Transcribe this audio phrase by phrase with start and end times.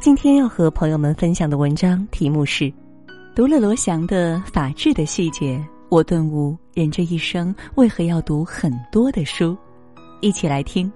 [0.00, 2.72] 今天要和朋友们分享的文章题目是：
[3.36, 5.58] 读了罗翔的《法治的细节》，
[5.90, 9.54] 我顿悟人这一生为何要读很多的书。
[10.22, 10.90] 一起来听。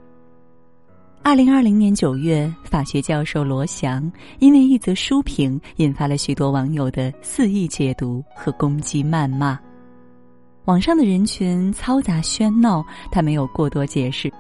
[1.23, 9.61] 二零二零年九月，法学教授罗翔因为一则书评，引发了许多网友的肆意解读和攻击谩骂。
[10.65, 14.33] 网上的人群嘈杂喧闹，他没有过多解释。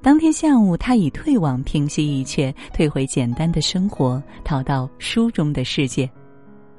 [0.00, 6.08] 当天下午，他以退网平息一切，退回简单的生活，逃到书中的世界。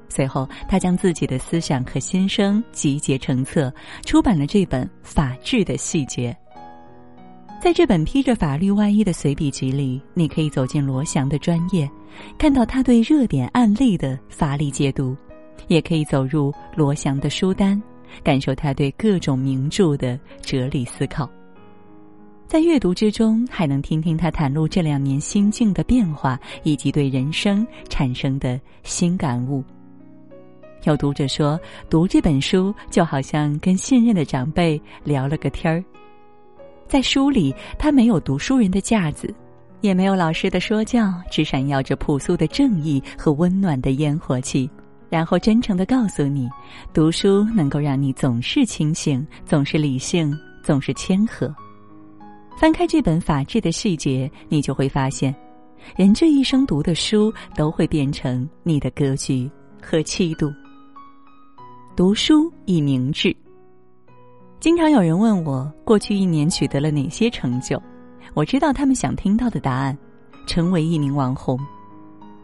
[0.08, 3.72] 随后，他将自己的思想和心声集结成册，
[4.06, 6.36] 出版了这本《法治的细节》。
[7.62, 11.88] 在这本披着法律外衣的随笔集里，你可以走进罗翔的专业，
[12.38, 15.14] 看到他对热点案例的法理解读；
[15.68, 17.80] 也可以走入罗翔的书单，
[18.24, 21.30] 感受他对各种名著的哲理思考。
[22.50, 29.64] 在阅读之中，还能听听他袒露这两年心境的变化，以及对人生产生的新感悟。
[30.86, 31.60] 有读者说，
[31.92, 35.84] 读这本书就好像跟信任的长辈聊了个天儿。
[36.88, 39.32] 在书里，他没有读书人的架子，
[39.82, 44.68] 也没有老师的说教，只闪耀着朴素的正义和温暖的烟火气，
[45.08, 46.50] 然后真诚的告诉你，
[46.96, 51.54] 读书能够让你总是清醒，总是理性，总是谦和。
[52.60, 55.34] 翻开这本《法治的细节》，你就会发现，
[55.96, 59.50] 人这一生读的书都会变成你的格局
[59.82, 60.52] 和气度。
[61.96, 63.34] 读书以明志。
[64.60, 67.82] 经常有人问我，过去一年取得了哪些成就？
[68.34, 69.98] 我知道他们想听到的答案：
[70.46, 71.58] 成为一名网红。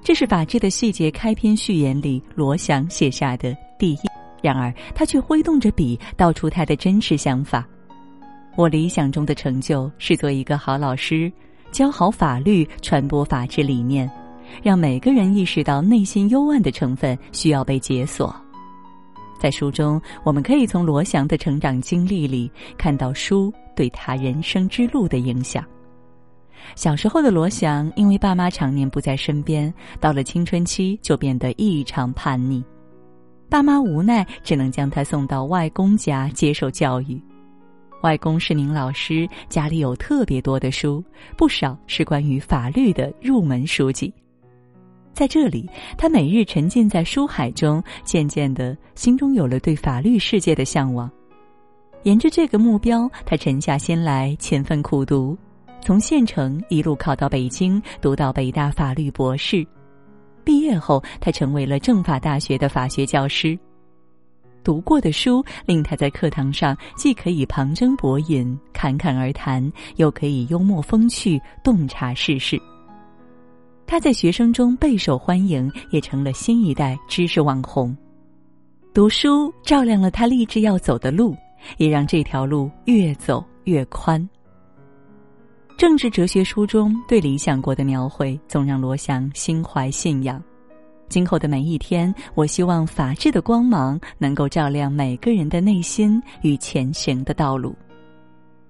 [0.01, 3.99] 这是《法治的细节》开篇序言里罗翔写下的第一。
[4.41, 7.67] 然而，他却挥动着笔，道出他的真实想法。
[8.55, 11.31] 我理想中的成就是做一个好老师，
[11.71, 14.09] 教好法律，传播法治理念，
[14.63, 18.33] 让每个人意识到内心幽暗的成分需要被解锁。
[19.37, 25.63] 在书中，我们可以从罗翔的成长经历里看到书对他人生之路的影响。
[26.75, 32.63] 小时候的罗翔因为爸妈常年不在身边，到了青春期就变得异常叛逆，
[33.49, 37.21] 爸妈无奈只能将他送到外公家接受教育。
[38.05, 41.03] 外公是名老师，家里有特别多的书，
[41.35, 44.13] 不少是关于法律的入门书籍。
[45.11, 45.67] 在这里，
[45.97, 51.09] 他每日沉浸在书海中，渐渐的，心中有了对法律世界的向往。
[52.03, 55.35] 沿着这个目标，他沉下心来，勤奋苦读，
[55.81, 59.65] 从县城一路考到北京，读到北大法律博士。
[60.43, 63.57] 毕业后，他成为了政法大学的法学教师。
[64.65, 72.59] 读过的书令他在课堂上既可以旁征博引、侃侃而谈，又可以幽默风趣、洞察世事。
[73.85, 77.95] 他在学生中备受欢迎，也成了新一代知识网红。
[78.91, 81.35] 读书照亮了他立志要走的路，
[81.77, 84.27] 也让这条路越走越宽。
[85.77, 90.41] 政治哲学书中对理想国的描绘，总让罗翔心怀信仰。
[91.07, 97.75] 今后的每一天，我希望法治的光芒能够照亮每个人的内心与前行的道路。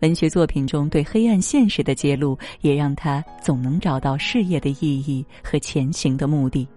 [0.02, 6.68] 文学作品中对黑暗现实的揭露，也让他总能找到事业的意义和前行的目的。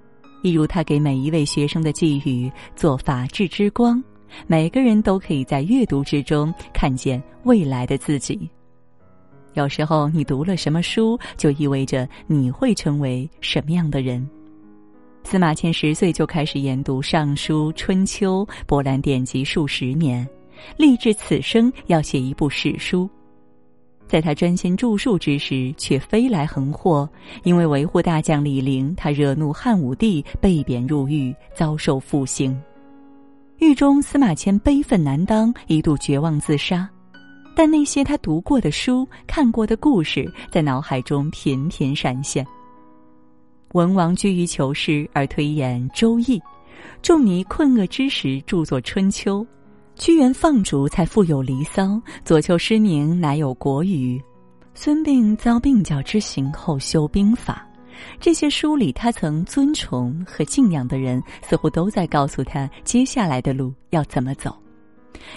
[0.43, 4.03] 一如他给每一位学生的寄语：“做法治之光，
[4.47, 8.49] 每个人都可以在阅读之中看见未来的自己。”
[9.55, 14.27] 有时候，你读了什么书，就意味着你会成为什么样的人。
[15.31, 20.27] 司马迁十岁就开始研读《尚书》《春秋》，博览典籍数十年，
[20.78, 23.06] 立志此生要写一部史书。
[24.06, 27.06] 在他专心著述之时，却飞来横祸，
[27.43, 32.59] 因为维护大将李陵，他惹怒汉武帝，被贬入狱，遭受复刑。
[33.59, 36.88] 狱中，司马迁悲愤难当，一度绝望自杀。
[37.55, 42.47] 但那些他读过的书、看过的故事，在脑海中频频闪现。
[43.73, 46.38] 文王居于求是而推演《周易》，
[47.03, 49.41] 仲尼困厄之时著作《春秋》，
[49.94, 51.82] 屈原放逐才富有《离骚》，
[52.25, 54.19] 左丘失明乃有《国语》，
[54.75, 57.65] 孙膑遭病脚之刑后修兵法。
[58.20, 64.56] 这些书里他曾尊崇和敬仰的人，似乎都在告诉他接下来的路要怎么走。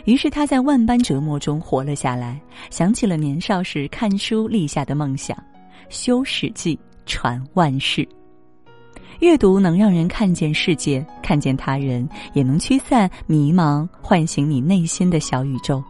[0.06, 2.40] 于是他在万般折磨中活了下来，
[2.70, 5.36] 想起了年少时看书立下的梦想：
[5.90, 6.76] 修《史记》，
[7.08, 8.08] 传万世。
[9.22, 15.82] 阅读能让人看见世界，看见他人，也能驱散迷茫，唤醒你内心的小宇宙。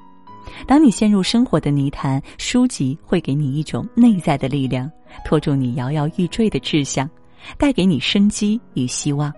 [0.67, 4.91] 当你陷入生活的泥潭，书籍会给你一种内在的力量，
[5.23, 7.09] 拖住你摇摇欲坠的志向，
[7.57, 9.33] 带给你生机与希望。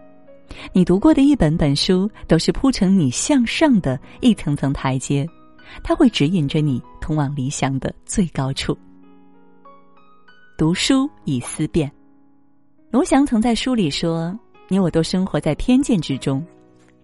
[0.71, 5.23] 你读过的一本本书，都是铺成你向上的一层层台阶，
[5.83, 8.75] 它会指引着你通往理想的最高处。
[10.57, 11.91] 读书以思辨。
[12.93, 14.37] 罗翔曾在书里说
[14.69, 16.45] ：“你我都生活在偏见之中，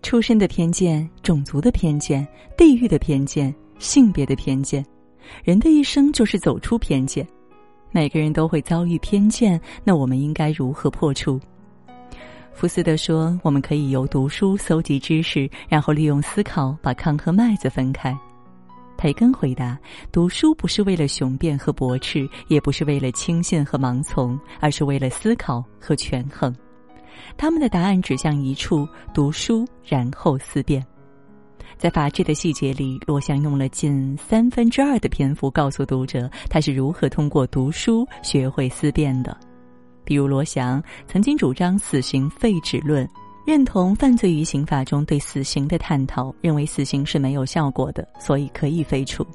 [0.03, 2.25] 出身的偏见、种族的偏见、
[2.55, 4.85] 地域的偏见、性别的偏见，
[5.43, 7.27] 人的一生就是走出偏见。
[7.91, 11.39] 每个人都会遭遇偏见，那我们应该如何破除？”
[12.53, 18.15] 福斯德说：“我们可以由读书搜集知识，然后利用思考把糠和麦子分开。”
[18.99, 19.79] 培根回答
[20.11, 26.53] ：“读书不是为了雄辩和驳斥，也不是为了轻信和盲从，而是为了思考和权衡。
[27.37, 30.85] 他们的答案指向一处：读书，然后思辨。
[31.77, 39.35] 在法治的细节里，罗翔用了近三分之二的篇幅告诉读者，他是如何通过读书学会思辨的。
[40.03, 43.07] 比如，罗翔曾经主张死刑废止论。”
[43.49, 49.25] 认同犯罪于刑法中对死刑的探讨，认为死刑是没有效果的，所以可以废除。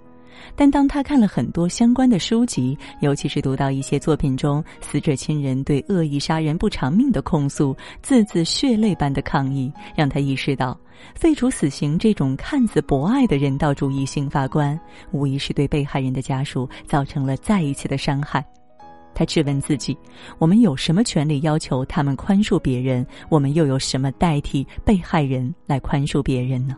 [0.55, 10.79] 但当他看了很多相关的书籍，尤其是读到一些作品中死者亲人对恶意杀人不偿命的控诉，字字血泪般的抗议，让他意识到，
[11.17, 14.79] 废除死刑这种看似博爱的人道主义刑法观，
[15.11, 18.47] 无疑是对被害人的家属造成了再一次的伤害。
[19.15, 19.97] 他质问自己：
[20.39, 23.07] 我们有什么权利要求他们宽恕别人？
[23.29, 26.77] 我们又有什么代替被害人来宽恕别人呢？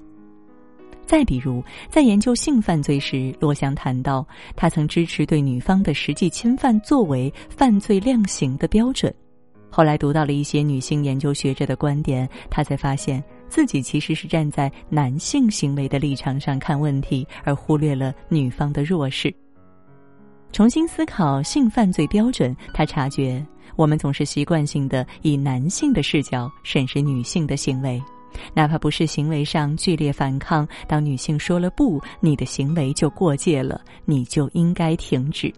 [1.07, 9.15] 再比如，在研究性犯罪时，罗翔谈到，他曾支持对女方的实际侵犯作为犯罪量刑的标准。
[9.71, 19.33] 后来读到了一些女性研究学者的观点，他才发现自己其实是站在男性行为的立场上看问题，而忽略了女方的弱势。
[20.53, 23.45] 重新思考性犯罪标准，他察觉
[23.77, 28.03] 我们总是习惯性的以男性的视角审视女性的行为，
[28.55, 35.53] 哪怕不是行为上剧烈反抗，当女性说了不，你的行为就过界了，你就应该停止。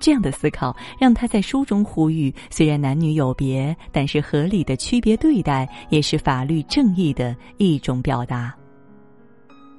[0.00, 8.54] 这样的思考让他在书中呼吁：虽然男女有别，但是合理的区别对待也是法律正义的一种表达。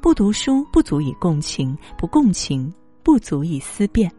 [0.02, 2.72] 不读书不足以共情，不共情
[3.04, 4.12] 不足以思辨。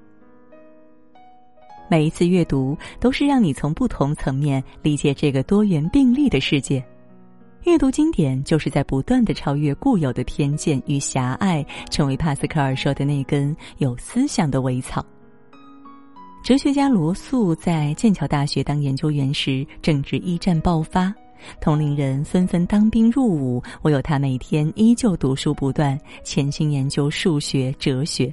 [1.89, 6.85] 每一次阅读都是让你从不同层面理解这个多元并立的世界。
[7.65, 15.05] 阅读经典就是在不断的超越固有的偏见与狭隘，成为帕斯卡尔说的那根有思想的苇草。
[16.45, 21.13] 哲学家罗素在剑桥大学当研究员时，正值一战爆发，
[21.61, 28.33] 同龄人纷纷当兵入伍，唯有他每天依旧读书不断，潜心研究数学、哲学。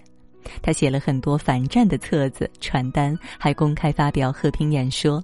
[0.62, 5.24] 他写了很多反战的册子、传单，还公开发表和平演说，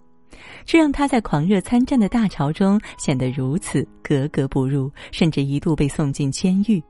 [0.65, 6.81] 这让他在狂热参战的大潮中显得如此格格不入，甚至一度被送进监狱。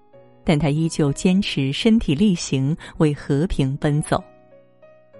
[0.45, 4.23] 但他依旧坚持身体力行，为和平奔走。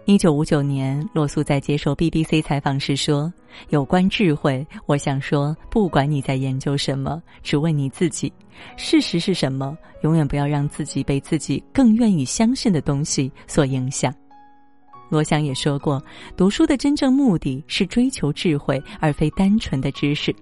[0.10, 3.32] 一九五九年，罗素在接受 BBC 采访时说
[3.70, 8.34] ：“有关智慧，我想说，不管你在研究什么，只问你自己，
[8.76, 9.78] 事实是什么？
[10.02, 14.12] 永远不要让自己被自己更愿意相信的东西所影响。”
[15.12, 16.04] 罗翔也说过
[16.36, 20.36] ：“读书的真正目的是追求智慧，而非单纯的知识。”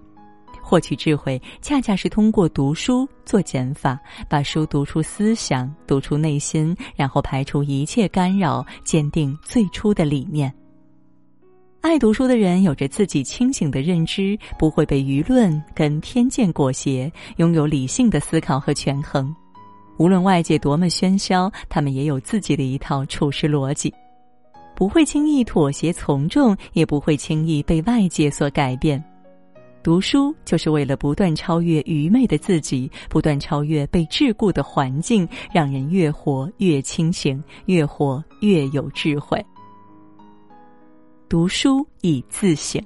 [0.68, 3.98] 获取智慧，恰恰是通过读书做减法，
[4.28, 10.52] 把书读出思想，读出内心，然后排除一切干扰，坚定最初的理念。
[11.80, 19.34] 爱读书的人有着自己清醒的认知，不会被舆论跟偏见裹挟，拥有理性的思考和权衡。
[19.96, 23.90] 无论外界多么喧嚣，他们也有自己的一套处事逻辑，
[24.76, 29.02] 不会轻易妥协从众，也不会轻易被外界所改变。
[29.82, 39.44] 读书就是为了不断超越愚昧的自己，不断超越被桎梏的环境，让人越活越清醒，越活越有智慧。
[41.28, 42.82] 读书以自省。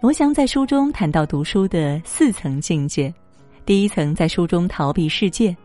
[0.00, 3.12] 罗翔在书中谈到读书的四层境界，
[3.64, 5.56] 第一层在书中逃避世界。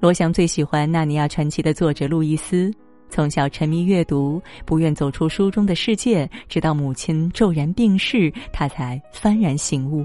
[0.00, 2.72] 罗翔最喜欢《纳尼亚传奇》的作者路易斯。
[3.08, 10.04] 从小沉迷阅读，不愿走出书中的世界，直到母亲骤然病逝，他才幡然醒悟：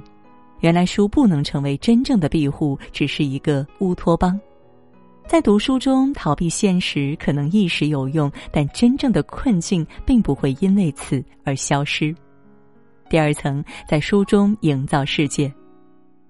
[0.59, 4.39] 原来书不能成为真正的庇护，只是一个乌托邦。
[5.27, 12.13] 在读书中逃避现实，可能一时有用，但真正的困境并不会因为此而消失。
[13.09, 15.51] 第二层，在书中营造世界，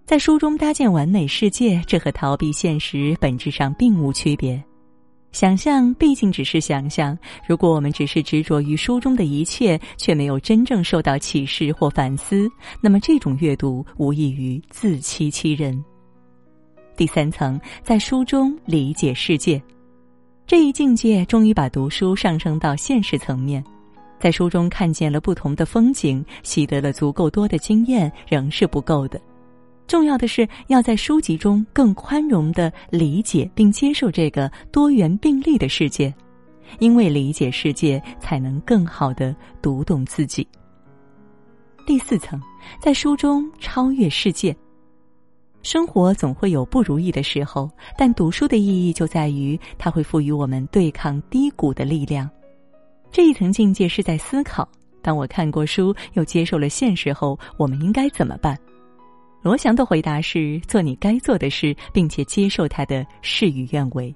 [0.06, 4.62] 在书中搭建完美世界，这和逃避现实本质上并无区别。
[5.32, 12.50] 想象毕竟只是想象，如果我们只是执着于书中的一切，却没有真正受到启示或反思，
[12.82, 15.84] 那么这种阅读无异于自欺欺人。
[16.98, 19.62] 第三层，在书中理解世界，
[20.46, 23.64] 这一境界终于把读书上升到现实层面，
[24.20, 29.20] 在书中看见了不同的风景，习得了足够多的经验，仍是不够的。
[29.92, 36.14] 重要的是要在书籍中更宽容的理解并接受这个多元并立的世界，
[36.80, 40.48] 因为理解世界才能更好的读懂自己。
[41.86, 42.42] 第四层，
[42.82, 44.56] 在书中超越世界。
[45.62, 52.30] 生活总会有不如意的时候，但读书的意义就在于它会赋予我们对抗低谷的力量。
[53.12, 54.66] 这一层境界是在思考：
[55.02, 58.58] 当我看过书又接受了现实后，我们应该怎么办？
[59.42, 64.14] 罗翔的回答是：做你该做的事，并且接受他的事与愿违。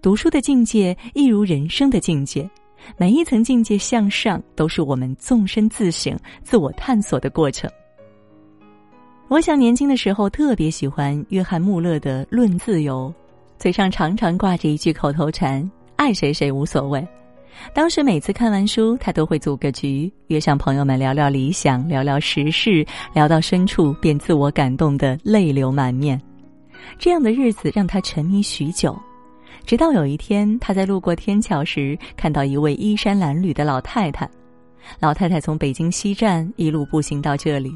[0.00, 2.48] 读书的境界一如人生的境界，
[2.96, 7.68] 每一层境界向上，都是我们纵身自省、自我探索的过程。
[9.26, 13.12] 罗翔年轻的时候特别喜欢约翰穆勒的《论自由》，
[13.60, 17.04] 嘴上常常挂着一句口头禅：“爱谁谁无所谓。”
[17.74, 26.20] 当时每次看完书，他都会组个局，约上朋友们聊聊理想，聊聊时事，聊到深处便自我感动的泪流满面。
[26.98, 28.98] 这样的日子让他沉迷许久，
[29.66, 34.28] 直到有一天，他在路过天桥时，看到一位衣衫褴褛的老太太。
[35.00, 37.70] 老太太从北京西站一路步行到这里，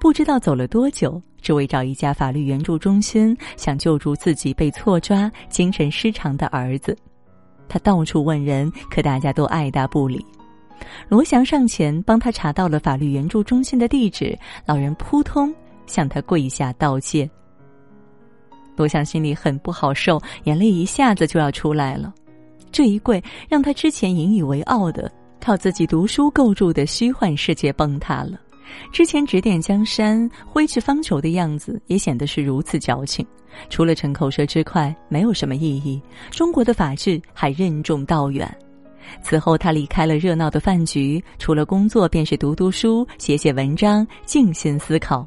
[0.00, 6.96] 不知道走了多久，只为找一家法律援助中心，想救助自己被错抓、精神失常的儿子。
[7.68, 10.24] 他到处问人，可大家都爱答不理。
[11.08, 15.54] 罗翔上前帮他查到了法律援助中心的地址，老人扑通
[15.86, 17.28] 向他跪下道歉。
[18.76, 22.12] 罗翔心里很不好受，眼泪一下子就要出来了。
[22.72, 28.40] 这一跪，让他之前引以为傲的靠自己读书构筑的虚幻世界崩塌了。
[28.92, 33.26] 之前指点江山、挥斥方遒的样子，也显得是如此矫情。
[33.70, 36.00] 除了逞口舌之快，没有什么意义。
[36.30, 38.52] 中国的法治还任重道远。
[39.22, 45.26] 此后，他离开了热闹的饭局，除了工作，便是读读书、写写文章，静心思考。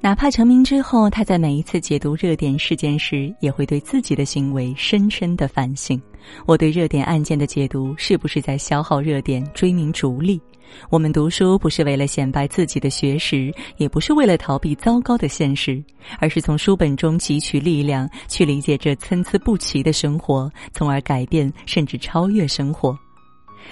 [0.00, 6.00] 哪怕成名之后，他在每一次解读热点事件时，也会对自己的行为深深的反省：
[6.44, 10.40] 我对热点案件的解读，是不是在消耗热点、追名逐利？
[10.90, 15.82] 我们读书不是为了显摆自己的学识，也不是为了逃避糟糕的现实，
[16.18, 22.98] 而是从书本中汲取力量，去理解这参差不齐的生活，从而改变甚至超越生活。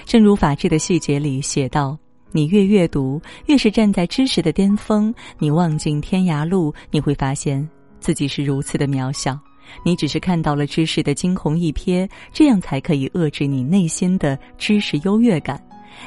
[0.05, 1.99] 正如《法治的细节》里写道
[2.33, 5.13] ：“你越阅读，越是站在知识的巅峰。
[5.39, 9.39] 你望尽天涯路，你会发现自己是如此的渺小。
[9.85, 15.61] 你只是看到了知识的惊鸿一瞥，这样才可以遏制你内心的知识优越感。”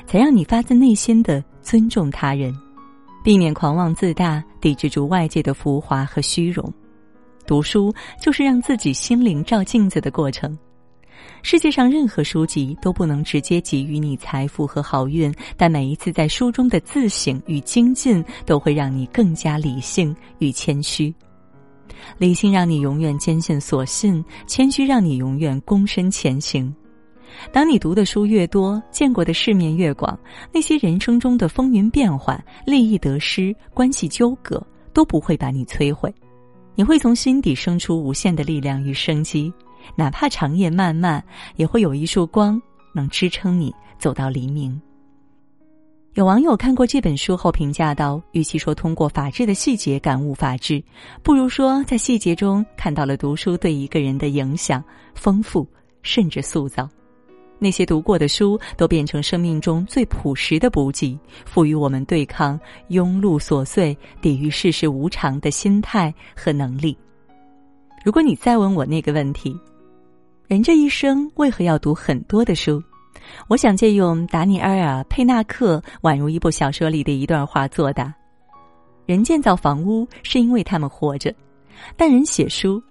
[0.05, 2.53] 才让你发自内心的尊重他人，
[3.23, 6.71] 避免狂妄自大，抵制住外界的浮华和虚荣。
[7.45, 10.57] 读书就是让自己心灵照镜子的过程。
[11.41, 21.13] 世界上任何书籍都不能直接给予你财富和好运，但每一次在书中的自省与精进，都会让你更加理性与谦虚。
[22.17, 26.73] 理性让你永远坚信所信，谦虚让你永远躬身前行。
[27.51, 30.17] 当你读的书越多，见过的世面越广，
[30.51, 36.13] 那些人生中的风云变幻、利益得失、关系纠葛都不会把你摧毁，
[36.75, 39.51] 你会从心底生出无限的力量与生机。
[39.95, 41.23] 哪怕长夜漫漫，
[41.57, 42.61] 也会有一束光
[42.93, 44.81] 能支撑你走到黎明。
[46.13, 50.81] 有网友看过这本书后评价道：“与其说通过法治的细节感悟法治，
[51.23, 54.83] 不如说在细节中看到了读书对一个人的影响、
[55.15, 55.67] 丰富
[56.03, 56.87] 甚至塑造。”
[57.59, 66.97] 那些读过的书都变成生命中最朴实的补给，赋予我们对抗庸碌琐碎、抵御世事无常的心态和能力。
[68.03, 69.57] 如果你再问我那个问题，
[70.47, 72.83] 人这一生为何要读很多的书？
[73.47, 78.13] 我想借用达尼埃尔·佩纳克宛如一部小说里的一段话作答：
[79.05, 81.33] 人建造房屋是因为他们活着，
[81.95, 82.83] 但人写书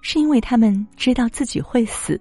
[0.00, 2.18] 是因为他们知道自己会死。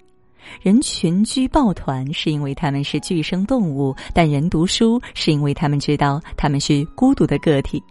[0.61, 7.81] 人群居抱团是因为他们是巨生动物，但人读书是因为他们知道他们是孤独的个体。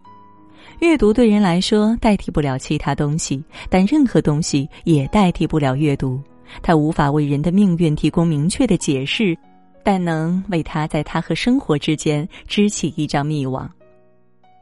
[0.81, 6.21] 阅读对人来说代替不了其他东西，但任何东西也代替不了阅读。
[6.63, 9.37] 它无法为人的命运提供明确的解释，
[9.85, 13.71] 但能为他在他和生活之间织起一张密网。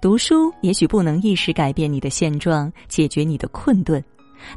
[0.00, 4.02] 读书也许不能一时改变你的现状，解决你的困顿，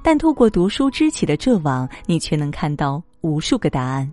[0.04, 3.02] 但透过读书织起的这网，你却能看到。
[3.24, 4.12] 无数个答案。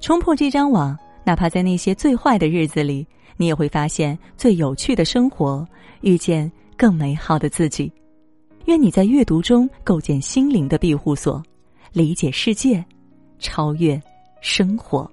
[0.00, 5.66] 冲破这张网，哪怕在那些最坏的日子里，你也会发现最有趣的生活，
[6.02, 7.92] 遇见更美好的自己。
[8.66, 11.42] 愿你在阅读中构建心灵的庇护所，
[11.92, 12.84] 理解世界，
[13.38, 14.00] 超越
[14.40, 15.10] 生活。